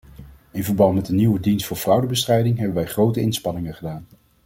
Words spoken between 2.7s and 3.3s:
wij grote